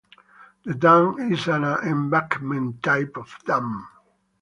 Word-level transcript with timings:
The 0.63 0.73
dam 0.73 1.31
is 1.31 1.47
an 1.47 1.63
embankment 1.63 2.81
type 2.81 3.17
of 3.17 3.37
dam. 3.45 3.87